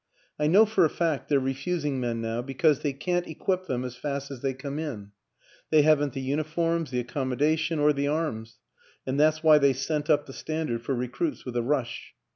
I 0.39 0.47
know 0.47 0.65
for 0.65 0.83
a 0.83 0.89
fact 0.89 1.29
they're 1.29 1.39
refusing 1.39 1.99
men 1.99 2.21
now, 2.21 2.41
because 2.41 2.79
they 2.79 2.91
can't 2.91 3.27
equip 3.27 3.67
them 3.67 3.85
as 3.85 3.95
fast 3.95 4.31
as 4.31 4.41
they 4.41 4.55
come 4.55 4.79
in. 4.79 5.11
They 5.69 5.83
haven't 5.83 6.13
the 6.13 6.21
uniforms, 6.21 6.89
the 6.89 6.99
accommodation, 6.99 7.77
or 7.77 7.93
the 7.93 8.07
arms, 8.07 8.57
and 9.05 9.19
that's 9.19 9.43
why 9.43 9.59
they 9.59 9.73
sent 9.73 10.09
up 10.09 10.25
the 10.25 10.33
stand 10.33 10.71
ard 10.71 10.81
for 10.81 10.95
recruits 10.95 11.45
with 11.45 11.55
a 11.55 11.61
rush. 11.61 12.15